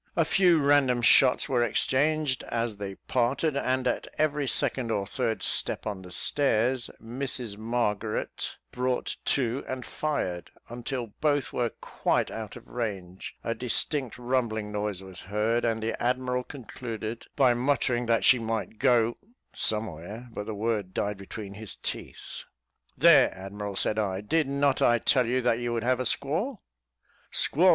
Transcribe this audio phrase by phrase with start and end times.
[0.15, 5.43] A few random shots were exchanged as they parted, and at every second or third
[5.43, 12.55] step on the stairs, Mrs Margaret brought to, and fired, until both were quite out
[12.55, 18.25] of range; a distant rumbling noise was heard, and the admiral concluded, by muttering that
[18.25, 19.19] she might go,
[19.53, 22.45] somewhere, but the word died between his teeth.
[22.97, 26.63] "There, admiral," said I, "did not I tell you that you would have a squall?"
[27.29, 27.69] "Squall!